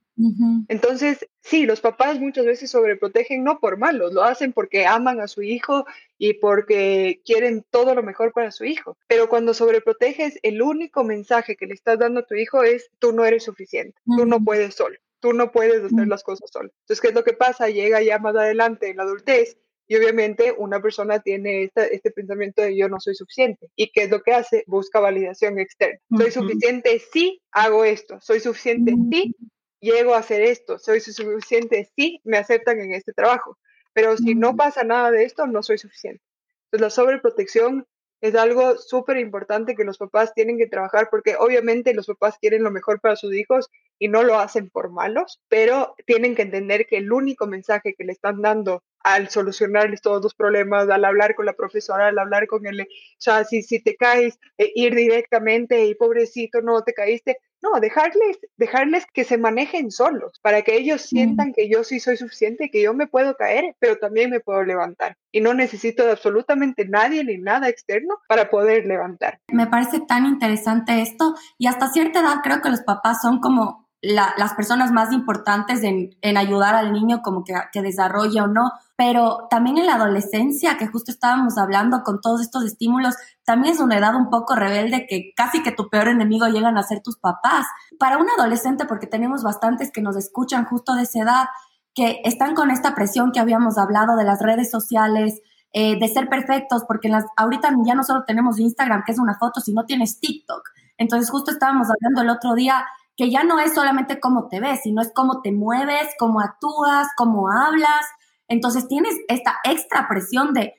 [0.68, 5.28] Entonces, sí, los papás muchas veces sobreprotegen no por malos, lo hacen porque aman a
[5.28, 5.84] su hijo
[6.18, 8.96] y porque quieren todo lo mejor para su hijo.
[9.08, 13.12] Pero cuando sobreproteges, el único mensaje que le estás dando a tu hijo es tú
[13.12, 16.70] no eres suficiente, tú no puedes solo, tú no puedes hacer las cosas solo.
[16.82, 17.68] Entonces, ¿qué es lo que pasa?
[17.68, 22.76] Llega ya más adelante en la adultez y obviamente una persona tiene este pensamiento de
[22.76, 23.68] yo no soy suficiente.
[23.76, 24.64] ¿Y qué es lo que hace?
[24.66, 26.00] Busca validación externa.
[26.16, 28.18] Soy suficiente si hago esto.
[28.20, 29.36] Soy suficiente si
[29.80, 33.58] llego a hacer esto, soy suficiente si me aceptan en este trabajo,
[33.92, 36.22] pero si no pasa nada de esto, no soy suficiente.
[36.64, 37.86] Entonces la sobreprotección
[38.20, 42.62] es algo súper importante que los papás tienen que trabajar porque obviamente los papás quieren
[42.62, 46.86] lo mejor para sus hijos y no lo hacen por malos, pero tienen que entender
[46.86, 51.34] que el único mensaje que le están dando al solucionarles todos los problemas, al hablar
[51.34, 52.86] con la profesora, al hablar con él, o
[53.18, 58.38] sea, si, si te caes, eh, ir directamente y pobrecito, no te caíste, no, dejarles,
[58.56, 62.82] dejarles que se manejen solos, para que ellos sientan que yo sí soy suficiente, que
[62.82, 65.16] yo me puedo caer, pero también me puedo levantar.
[65.32, 69.40] Y no necesito de absolutamente nadie ni nada externo para poder levantar.
[69.48, 73.85] Me parece tan interesante esto y hasta cierta edad creo que los papás son como
[74.14, 78.70] las personas más importantes en, en, ayudar al niño como que, que desarrolle o no,
[78.96, 83.14] pero también en la adolescencia, que justo estábamos hablando con todos estos estímulos,
[83.44, 86.82] también es una edad un poco rebelde que casi que tu peor enemigo llegan a
[86.82, 87.66] ser tus papás.
[87.98, 91.46] Para un adolescente, porque tenemos bastantes que nos escuchan justo de esa edad,
[91.94, 95.40] que están con esta presión que habíamos hablado de las redes sociales,
[95.72, 99.36] eh, de ser perfectos, porque las, ahorita ya no solo tenemos Instagram, que es una
[99.38, 100.62] foto, sino tienes TikTok.
[100.96, 102.86] Entonces justo estábamos hablando el otro día
[103.16, 107.08] que ya no es solamente cómo te ves, sino es cómo te mueves, cómo actúas,
[107.16, 108.06] cómo hablas.
[108.48, 110.74] Entonces tienes esta extra presión de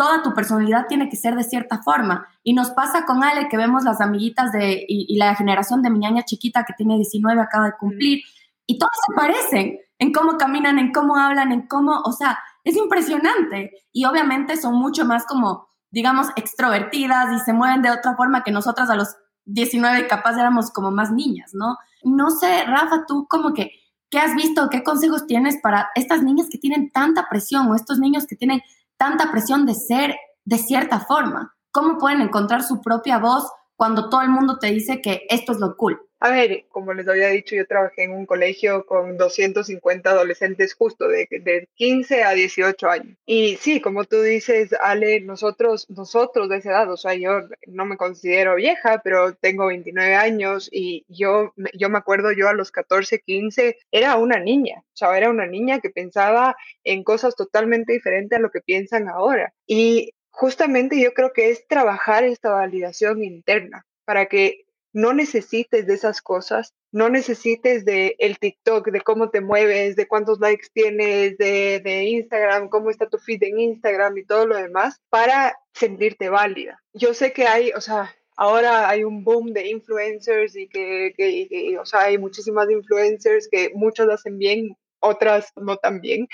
[0.00, 2.26] toda tu personalidad tiene que ser de cierta forma.
[2.42, 5.98] Y nos pasa con Ale que vemos las amiguitas de, y, la generación de mi
[5.98, 8.22] niña chiquita que tiene 19, acaba de cumplir,
[8.66, 12.76] y todas se parecen en cómo caminan, en cómo hablan, en cómo, o sea, es
[12.76, 13.72] impresionante.
[13.92, 18.52] Y obviamente son mucho más como, digamos, extrovertidas y se mueven de otra forma que
[18.52, 19.16] nosotras a los
[19.52, 21.76] 19 capaz éramos como más niñas, ¿no?
[22.02, 23.70] No sé, Rafa, tú como que,
[24.10, 24.68] ¿qué has visto?
[24.70, 28.62] ¿Qué consejos tienes para estas niñas que tienen tanta presión o estos niños que tienen
[28.96, 31.54] tanta presión de ser de cierta forma?
[31.70, 35.58] ¿Cómo pueden encontrar su propia voz cuando todo el mundo te dice que esto es
[35.58, 36.00] lo cool?
[36.22, 41.08] A ver, como les había dicho, yo trabajé en un colegio con 250 adolescentes justo
[41.08, 43.16] de, de 15 a 18 años.
[43.24, 47.86] Y sí, como tú dices, Ale, nosotros, nosotros de esa edad, o sea, yo no
[47.86, 52.70] me considero vieja, pero tengo 29 años y yo, yo me acuerdo, yo a los
[52.70, 56.54] 14, 15, era una niña, o sea, era una niña que pensaba
[56.84, 59.54] en cosas totalmente diferentes a lo que piensan ahora.
[59.66, 65.94] Y justamente yo creo que es trabajar esta validación interna para que no necesites de
[65.94, 71.38] esas cosas, no necesites de el TikTok, de cómo te mueves, de cuántos likes tienes,
[71.38, 76.28] de, de, Instagram, cómo está tu feed en Instagram y todo lo demás para sentirte
[76.28, 76.82] válida.
[76.92, 81.78] Yo sé que hay, o sea, ahora hay un boom de influencers y que, que,
[81.78, 86.26] o sea, hay muchísimas influencers que muchas hacen bien, otras no tan bien,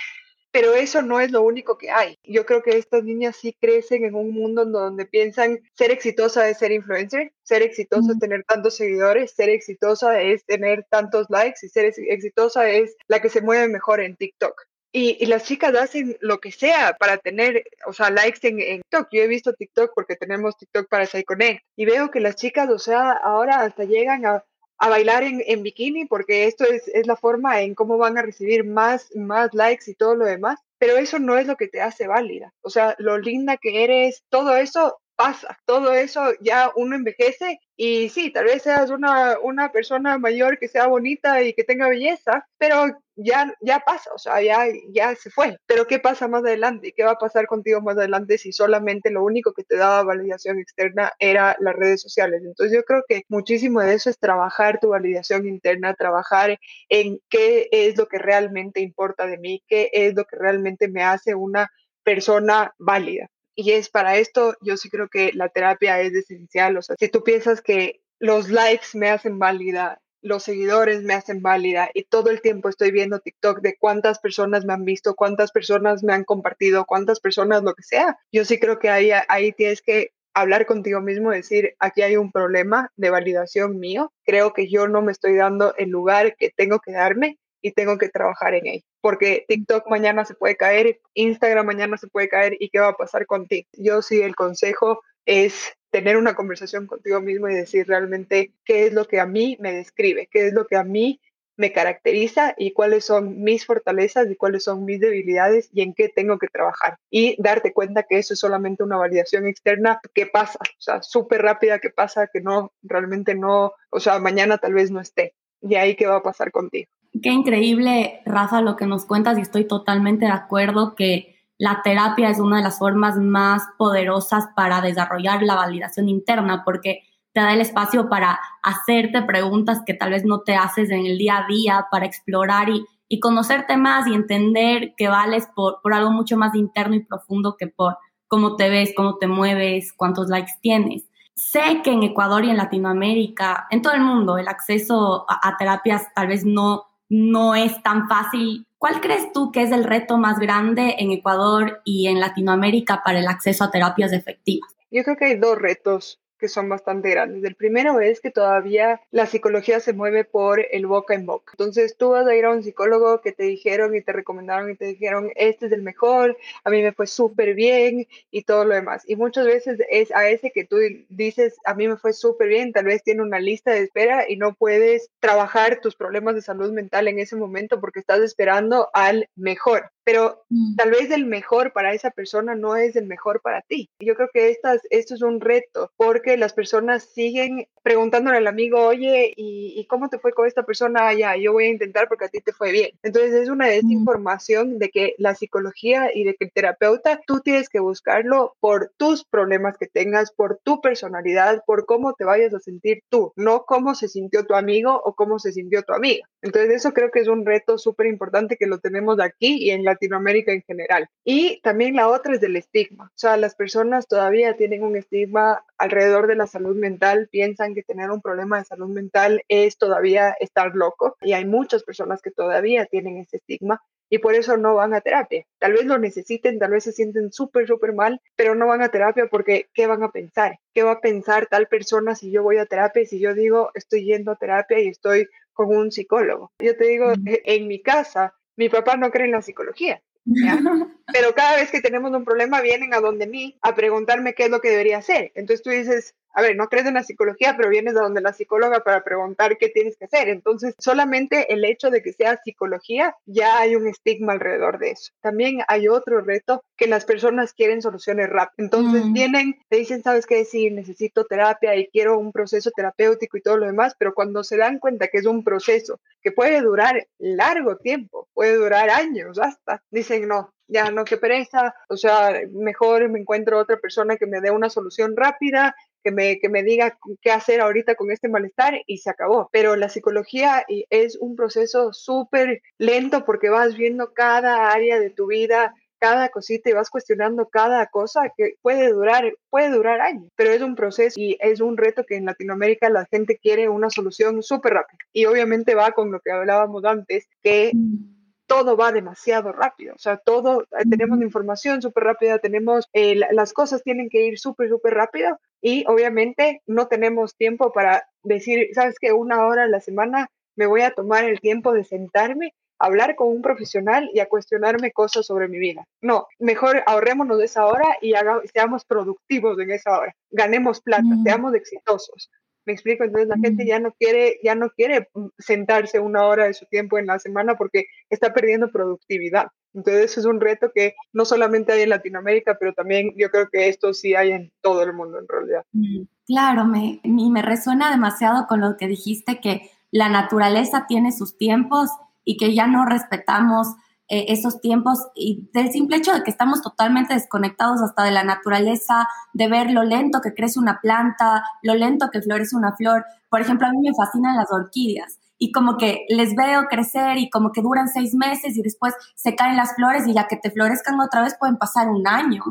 [0.57, 2.19] pero eso no es lo único que hay.
[2.25, 6.57] Yo creo que estas niñas sí crecen en un mundo donde piensan ser exitosa es
[6.57, 11.69] ser influencer, ser exitosa es tener tantos seguidores, ser exitosa es tener tantos likes y
[11.69, 14.55] ser exitosa es la que se mueve mejor en TikTok.
[14.93, 19.09] Y, las chicas hacen lo que sea para tener, o sea, likes en, en, TikTok.
[19.13, 22.79] Yo he visto TikTok porque tenemos TikTok para Connect y veo que las chicas, o
[22.79, 24.43] sea, ahora hasta llegan a
[24.79, 28.23] a bailar en, en, bikini porque esto es, es, la forma en cómo van a
[28.23, 31.81] recibir más, más likes y todo lo demás, pero eso no es lo que te
[31.81, 32.53] hace válida.
[32.63, 38.09] O sea, lo linda que eres, todo eso pasa, todo eso ya uno envejece y
[38.11, 42.47] sí, tal vez seas una, una persona mayor que sea bonita y que tenga belleza,
[42.59, 45.59] pero ya, ya pasa, o sea, ya, ya se fue.
[45.67, 46.93] Pero ¿qué pasa más adelante?
[46.95, 50.59] ¿Qué va a pasar contigo más adelante si solamente lo único que te daba validación
[50.59, 52.43] externa era las redes sociales?
[52.45, 57.69] Entonces yo creo que muchísimo de eso es trabajar tu validación interna, trabajar en qué
[57.73, 61.71] es lo que realmente importa de mí, qué es lo que realmente me hace una
[62.05, 63.29] persona válida.
[63.57, 66.77] Y es para esto, yo sí creo que la terapia es esencial.
[66.77, 71.41] O sea, si tú piensas que los likes me hacen válida, los seguidores me hacen
[71.41, 75.53] válida y todo el tiempo estoy viendo TikTok de cuántas personas me han visto, cuántas
[75.53, 78.19] personas me han compartido, cuántas personas, lo que sea.
[78.33, 82.31] Yo sí creo que ahí, ahí tienes que hablar contigo mismo, decir, aquí hay un
[82.31, 86.79] problema de validación mío, creo que yo no me estoy dando el lugar que tengo
[86.81, 88.85] que darme y tengo que trabajar en ello.
[89.01, 92.97] Porque TikTok mañana se puede caer, Instagram mañana se puede caer y qué va a
[92.97, 93.69] pasar contigo.
[93.73, 98.93] Yo sí, el consejo es tener una conversación contigo mismo y decir realmente qué es
[98.93, 101.21] lo que a mí me describe, qué es lo que a mí
[101.57, 106.09] me caracteriza y cuáles son mis fortalezas y cuáles son mis debilidades y en qué
[106.09, 106.99] tengo que trabajar.
[107.11, 111.43] Y darte cuenta que eso es solamente una validación externa que pasa, o sea, súper
[111.43, 115.35] rápida que pasa, que no, realmente no, o sea, mañana tal vez no esté.
[115.63, 116.91] Y ahí qué va a pasar contigo.
[117.23, 122.29] Qué increíble, Rafa, lo que nos cuentas y estoy totalmente de acuerdo que la terapia
[122.31, 127.03] es una de las formas más poderosas para desarrollar la validación interna porque
[127.33, 131.17] te da el espacio para hacerte preguntas que tal vez no te haces en el
[131.17, 135.95] día a día, para explorar y, y conocerte más y entender que vales por, por
[135.95, 140.29] algo mucho más interno y profundo que por cómo te ves, cómo te mueves, cuántos
[140.29, 141.05] likes tienes.
[141.35, 145.57] Sé que en Ecuador y en Latinoamérica, en todo el mundo, el acceso a, a
[145.57, 148.67] terapias tal vez no no es tan fácil.
[148.79, 153.19] ¿Cuál crees tú que es el reto más grande en Ecuador y en Latinoamérica para
[153.19, 154.75] el acceso a terapias efectivas?
[154.91, 157.45] Yo creo que hay dos retos que son bastante grandes.
[157.45, 161.53] El primero es que todavía la psicología se mueve por el boca en boca.
[161.53, 164.77] Entonces tú vas a ir a un psicólogo que te dijeron y te recomendaron y
[164.77, 168.75] te dijeron, este es el mejor, a mí me fue súper bien y todo lo
[168.75, 169.03] demás.
[169.07, 170.77] Y muchas veces es a ese que tú
[171.09, 174.37] dices, a mí me fue súper bien, tal vez tiene una lista de espera y
[174.37, 179.29] no puedes trabajar tus problemas de salud mental en ese momento porque estás esperando al
[179.35, 180.77] mejor pero mm.
[180.77, 183.91] tal vez el mejor para esa persona no es el mejor para ti.
[183.99, 188.81] Yo creo que estas, esto es un reto porque las personas siguen preguntándole al amigo,
[188.85, 191.13] oye, ¿y, cómo te fue con esta persona?
[191.13, 192.91] Ya, yo voy a intentar porque a ti te fue bien.
[193.03, 193.71] Entonces es una mm.
[193.71, 198.93] desinformación de que la psicología y de que el terapeuta, tú tienes que buscarlo por
[198.97, 203.65] tus problemas que tengas, por tu personalidad, por cómo te vayas a sentir tú, no
[203.67, 206.29] cómo se sintió tu amigo o cómo se sintió tu amiga.
[206.43, 209.85] Entonces eso creo que es un reto súper importante que lo tenemos aquí y en
[209.85, 211.09] la Latinoamérica en general.
[211.25, 213.07] Y también la otra es del estigma.
[213.07, 217.83] O sea, las personas todavía tienen un estigma alrededor de la salud mental, piensan que
[217.83, 222.31] tener un problema de salud mental es todavía estar loco y hay muchas personas que
[222.31, 225.45] todavía tienen ese estigma y por eso no van a terapia.
[225.59, 228.89] Tal vez lo necesiten, tal vez se sienten súper, súper mal, pero no van a
[228.89, 230.59] terapia porque ¿qué van a pensar?
[230.73, 233.71] ¿Qué va a pensar tal persona si yo voy a terapia y si yo digo
[233.75, 236.53] estoy yendo a terapia y estoy con un psicólogo?
[236.61, 240.03] Yo te digo, en mi casa mi papá no cree en la psicología.
[241.13, 244.51] Pero cada vez que tenemos un problema vienen a donde mí a preguntarme qué es
[244.51, 245.33] lo que debería hacer.
[245.35, 248.35] Entonces tú dices, a ver, no crees en la psicología, pero vienes a donde la
[248.35, 250.29] psicóloga para preguntar qué tienes que hacer.
[250.29, 255.13] Entonces, solamente el hecho de que sea psicología, ya hay un estigma alrededor de eso.
[255.23, 258.53] También hay otro reto que las personas quieren soluciones rápidas.
[258.59, 259.13] Entonces, mm.
[259.15, 260.73] vienen, te dicen, ¿sabes qué decir?
[260.73, 264.79] Necesito terapia y quiero un proceso terapéutico y todo lo demás, pero cuando se dan
[264.79, 270.29] cuenta que es un proceso que puede durar largo tiempo, puede durar años hasta, dicen,
[270.29, 274.51] no, ya no, qué pereza, o sea, mejor me encuentro otra persona que me dé
[274.51, 278.99] una solución rápida, que me, que me diga qué hacer ahorita con este malestar y
[278.99, 279.49] se acabó.
[279.53, 285.27] Pero la psicología es un proceso súper lento porque vas viendo cada área de tu
[285.27, 290.51] vida, cada cosita y vas cuestionando cada cosa que puede durar, puede durar años, pero
[290.51, 294.43] es un proceso y es un reto que en Latinoamérica la gente quiere una solución
[294.43, 294.99] súper rápida.
[295.13, 299.99] Y obviamente va con lo que hablábamos antes, que mm todo va demasiado rápido, o
[299.99, 304.69] sea, todo, eh, tenemos información súper rápida, tenemos, eh, las cosas tienen que ir súper,
[304.69, 309.81] súper rápido y obviamente no tenemos tiempo para decir, sabes que una hora a la
[309.81, 314.29] semana me voy a tomar el tiempo de sentarme, hablar con un profesional y a
[314.29, 315.85] cuestionarme cosas sobre mi vida.
[316.01, 318.15] No, mejor ahorrémonos de esa hora y
[318.53, 322.31] seamos productivos en esa hora, ganemos plata, seamos exitosos.
[322.65, 326.45] Me explico, entonces la gente ya no quiere, ya no quiere mm, sentarse una hora
[326.45, 329.49] de su tiempo en la semana porque está perdiendo productividad.
[329.77, 333.69] Entonces es un reto que no solamente hay en Latinoamérica, pero también yo creo que
[333.69, 335.65] esto sí hay en todo el mundo en realidad.
[335.73, 341.37] Mm, claro, me, me resuena demasiado con lo que dijiste, que la naturaleza tiene sus
[341.37, 341.91] tiempos
[342.25, 343.69] y que ya no respetamos
[344.09, 348.25] eh, esos tiempos y del simple hecho de que estamos totalmente desconectados hasta de la
[348.25, 353.05] naturaleza, de ver lo lento que crece una planta, lo lento que florece una flor.
[353.29, 357.31] Por ejemplo, a mí me fascinan las orquídeas y como que les veo crecer y
[357.31, 360.51] como que duran seis meses y después se caen las flores y ya que te
[360.51, 362.43] florezcan otra vez pueden pasar un año.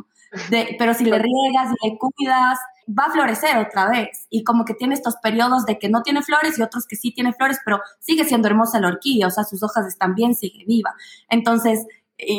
[0.77, 4.27] pero si le riegas y le cuidas, va a florecer otra vez.
[4.29, 7.11] Y como que tiene estos periodos de que no tiene flores y otros que sí
[7.11, 10.65] tiene flores, pero sigue siendo hermosa la orquídea, o sea, sus hojas están bien, sigue
[10.65, 10.93] viva.
[11.29, 11.85] Entonces,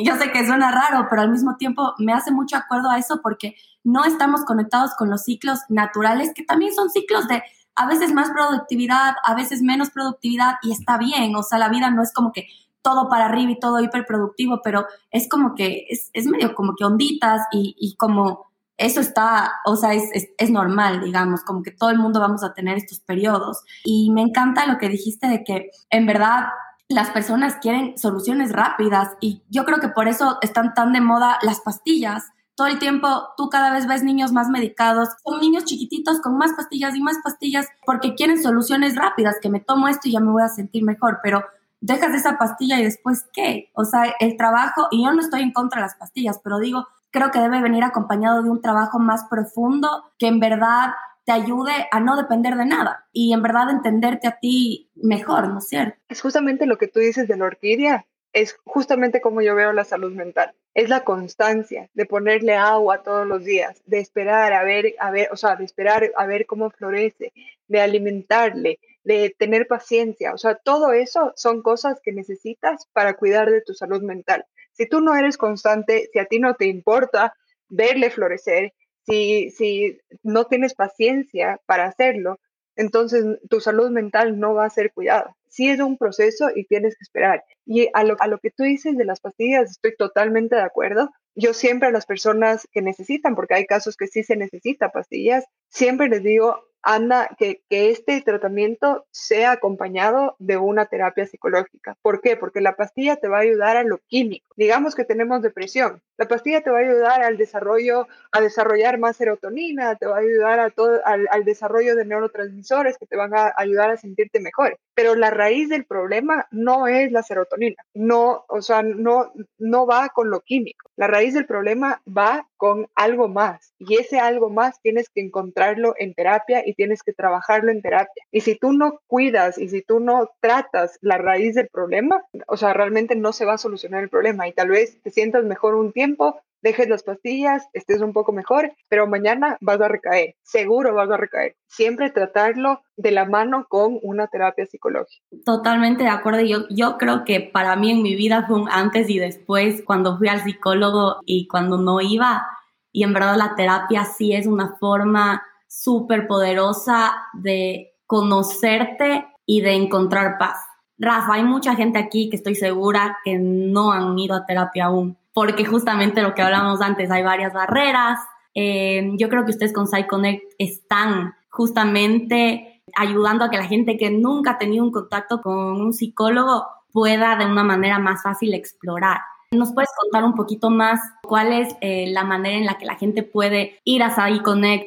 [0.05, 3.21] yo sé que suena raro, pero al mismo tiempo me hace mucho acuerdo a eso
[3.23, 7.43] porque no estamos conectados con los ciclos naturales, que también son ciclos de
[7.77, 11.91] a veces más productividad, a veces menos productividad, y está bien, o sea, la vida
[11.91, 12.49] no es como que
[12.83, 16.85] todo para arriba y todo hiperproductivo, pero es como que es, es medio como que
[16.85, 21.91] onditas y, y como eso está, o sea, es, es, normal, digamos, como que todo
[21.91, 23.63] el mundo vamos a tener estos periodos.
[23.85, 26.49] Y me encanta lo que dijiste de que en verdad
[26.89, 31.39] las personas quieren soluciones rápidas y yo creo que por eso están tan de moda
[31.43, 32.25] las pastillas.
[32.57, 36.55] Todo el tiempo tú cada vez ves niños más medicados, son niños chiquititos con más
[36.55, 40.33] pastillas y más pastillas porque quieren soluciones rápidas, que me tomo esto y ya me
[40.33, 41.45] voy a sentir mejor, pero
[41.81, 43.71] dejas esa pastilla y después qué?
[43.75, 46.87] O sea, el trabajo, y yo no estoy en contra de las pastillas, pero digo,
[47.11, 50.95] creo que debe venir acompañado de un trabajo más profundo que en verdad
[51.27, 55.59] te ayude a no depender de nada y en verdad entenderte a ti mejor, ¿no
[55.59, 55.99] es cierto?
[56.09, 59.85] Es justamente lo que tú dices de la orquídea, es justamente como yo veo la
[59.85, 60.55] salud mental.
[60.75, 65.31] Es la constancia de ponerle agua todos los días, de esperar a ver, a ver,
[65.33, 67.33] o sea, de esperar a ver cómo florece,
[67.67, 70.35] de alimentarle, de tener paciencia.
[70.35, 74.45] O sea, todo eso son cosas que necesitas para cuidar de tu salud mental.
[74.73, 77.33] Si tú no eres constante, si a ti no te importa
[77.71, 78.75] verle florecer,
[79.07, 82.39] si, si no tienes paciencia para hacerlo,
[82.77, 85.35] entonces tu salud mental no va a ser cuidada.
[85.49, 87.45] Sí es un proceso y tienes que esperar.
[87.65, 91.11] Y a lo, a lo que tú dices de las pastillas, estoy totalmente de acuerdo.
[91.35, 95.45] Yo siempre a las personas que necesitan, porque hay casos que sí se necesita pastillas,
[95.69, 101.97] siempre les digo, anda, que, que, este tratamiento sea acompañado de una terapia psicológica.
[102.01, 102.37] ¿Por qué?
[102.37, 104.47] Porque la pastilla te va a ayudar a lo químico.
[104.57, 106.01] Digamos que tenemos depresión.
[106.17, 110.21] La pastilla te va a ayudar al desarrollo, a desarrollar más serotonina, te va a
[110.21, 114.41] ayudar a todo, al, al desarrollo de neurotransmisores que te van a ayudar a sentirte
[114.41, 114.79] mejor.
[114.95, 117.77] Pero la raíz del problema no es la serotonina.
[117.95, 120.89] No, o sea, no, no va con lo químico.
[120.97, 123.75] La raíz del problema va con algo más.
[123.79, 128.25] Y ese algo más tienes que encontrarlo en terapia y tienes que trabajarlo en terapia.
[128.31, 132.57] Y si tú no cuidas y si tú no tratas la raíz del problema, o
[132.57, 135.75] sea, realmente no se va a solucionar el problema y tal vez te sientas mejor
[135.75, 140.95] un tiempo, dejes las pastillas, estés un poco mejor, pero mañana vas a recaer, seguro
[140.95, 141.55] vas a recaer.
[141.69, 145.25] Siempre tratarlo de la mano con una terapia psicológica.
[145.45, 146.41] Totalmente de acuerdo.
[146.41, 150.29] Yo, creo que para mí en mi vida fue un antes y después cuando fui
[150.29, 152.47] al psicólogo y cuando no iba.
[152.93, 159.75] Y en verdad la terapia sí es una forma súper poderosa de conocerte y de
[159.75, 160.59] encontrar paz.
[160.99, 165.19] Rafa, hay mucha gente aquí que estoy segura que no han ido a terapia aún,
[165.35, 168.19] porque justamente lo que hablamos antes, hay varias barreras.
[168.55, 174.11] Eh, yo creo que ustedes con PsyConnect están justamente ayudando a que la gente que
[174.11, 179.21] nunca ha tenido un contacto con un psicólogo pueda de una manera más fácil explorar.
[179.53, 182.97] ¿Nos puedes contar un poquito más cuál es eh, la manera en la que la
[182.97, 184.43] gente puede ir a SAI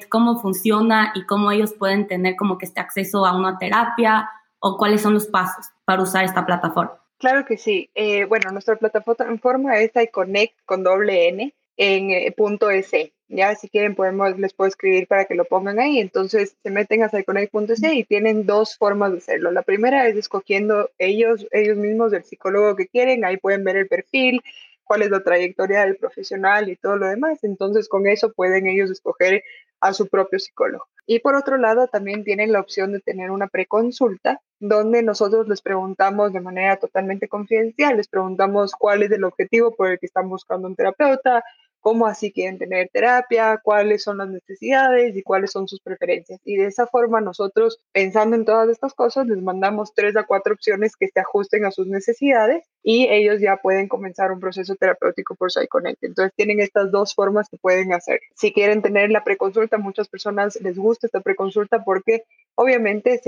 [0.10, 4.30] cómo funciona y cómo ellos pueden tener como que este acceso a una terapia
[4.60, 7.00] o cuáles son los pasos para usar esta plataforma?
[7.20, 7.90] Claro que sí.
[7.96, 12.92] Eh, bueno, nuestra plataforma es iConnect con doble N en eh, punto .es.
[13.32, 16.00] Ya, si quieren, podemos, les puedo escribir para que lo pongan ahí.
[16.00, 19.52] Entonces, se meten a psyconnect.es y tienen dos formas de hacerlo.
[19.52, 23.24] La primera es escogiendo ellos, ellos mismos del psicólogo que quieren.
[23.24, 24.42] Ahí pueden ver el perfil,
[24.84, 27.44] cuál es la trayectoria del profesional y todo lo demás.
[27.44, 29.44] Entonces, con eso pueden ellos escoger
[29.80, 30.88] a su propio psicólogo.
[31.06, 35.62] Y por otro lado, también tienen la opción de tener una preconsulta donde nosotros les
[35.62, 40.28] preguntamos de manera totalmente confidencial, les preguntamos cuál es el objetivo por el que están
[40.30, 41.44] buscando un terapeuta,
[41.80, 46.40] cómo así quieren tener terapia, cuáles son las necesidades y cuáles son sus preferencias.
[46.44, 50.54] Y de esa forma nosotros, pensando en todas estas cosas, les mandamos tres a cuatro
[50.54, 55.36] opciones que se ajusten a sus necesidades y ellos ya pueden comenzar un proceso terapéutico
[55.36, 56.04] por PsyConnect.
[56.04, 58.20] Entonces tienen estas dos formas que pueden hacer.
[58.36, 62.24] Si quieren tener la preconsulta, muchas personas les gusta esta preconsulta porque
[62.56, 63.22] obviamente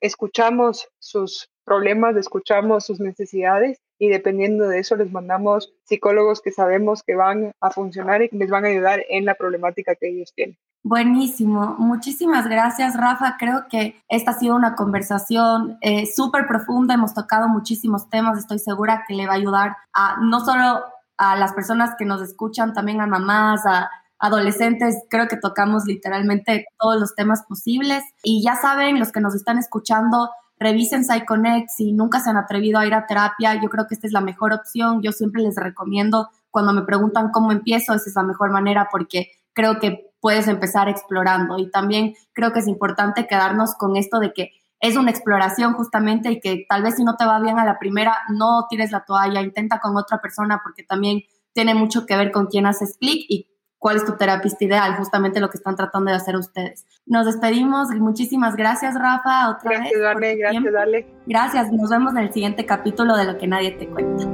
[0.00, 7.02] escuchamos sus problemas, escuchamos sus necesidades y dependiendo de eso les mandamos psicólogos que sabemos
[7.02, 10.32] que van a funcionar y que les van a ayudar en la problemática que ellos
[10.34, 10.56] tienen.
[10.84, 13.36] Buenísimo, muchísimas gracias Rafa.
[13.38, 18.58] Creo que esta ha sido una conversación eh, súper profunda, hemos tocado muchísimos temas, estoy
[18.58, 20.82] segura que le va a ayudar a no solo
[21.18, 23.88] a las personas que nos escuchan, también a mamás, a
[24.22, 28.04] adolescentes, creo que tocamos literalmente todos los temas posibles.
[28.22, 30.30] Y ya saben, los que nos están escuchando,
[30.62, 34.06] revisen PsyConnect, si nunca se han atrevido a ir a terapia, yo creo que esta
[34.06, 35.02] es la mejor opción.
[35.02, 39.32] Yo siempre les recomiendo, cuando me preguntan cómo empiezo, esa es la mejor manera porque
[39.52, 41.58] creo que puedes empezar explorando.
[41.58, 44.50] Y también creo que es importante quedarnos con esto de que
[44.80, 47.78] es una exploración justamente y que tal vez si no te va bien a la
[47.78, 52.32] primera, no tires la toalla, intenta con otra persona porque también tiene mucho que ver
[52.32, 53.48] con quién haces clic y
[53.82, 56.86] cuál es tu terapista ideal, justamente lo que están tratando de hacer ustedes.
[57.04, 60.00] Nos despedimos, muchísimas gracias Rafa, otra gracias, vez.
[60.00, 61.06] Dale, gracias, dale.
[61.26, 64.24] Gracias, nos vemos en el siguiente capítulo de Lo que nadie te cuenta.